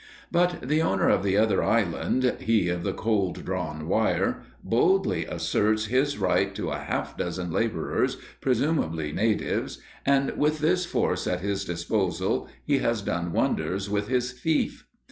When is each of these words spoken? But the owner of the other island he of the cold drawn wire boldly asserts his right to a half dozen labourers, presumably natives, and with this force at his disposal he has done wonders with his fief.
But 0.31 0.67
the 0.67 0.81
owner 0.81 1.09
of 1.09 1.21
the 1.21 1.37
other 1.37 1.63
island 1.63 2.37
he 2.39 2.69
of 2.69 2.81
the 2.81 2.91
cold 2.91 3.45
drawn 3.45 3.87
wire 3.87 4.41
boldly 4.63 5.25
asserts 5.25 5.85
his 5.85 6.17
right 6.17 6.55
to 6.55 6.71
a 6.71 6.79
half 6.79 7.15
dozen 7.15 7.51
labourers, 7.51 8.17
presumably 8.39 9.11
natives, 9.11 9.77
and 10.03 10.31
with 10.35 10.57
this 10.57 10.87
force 10.87 11.27
at 11.27 11.41
his 11.41 11.65
disposal 11.65 12.47
he 12.65 12.79
has 12.79 13.03
done 13.03 13.31
wonders 13.31 13.91
with 13.91 14.07
his 14.07 14.31
fief. 14.31 14.87